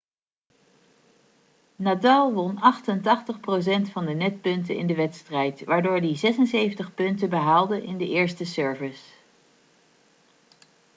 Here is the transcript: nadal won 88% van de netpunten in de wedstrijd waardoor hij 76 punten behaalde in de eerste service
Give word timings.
nadal 1.77 2.31
won 2.33 2.55
88% 2.57 3.91
van 3.91 4.05
de 4.05 4.13
netpunten 4.13 4.75
in 4.75 4.87
de 4.87 4.95
wedstrijd 4.95 5.63
waardoor 5.63 5.97
hij 5.97 6.15
76 6.15 6.93
punten 6.93 7.29
behaalde 7.29 7.83
in 7.83 7.97
de 7.97 8.07
eerste 8.07 8.45
service 8.45 9.09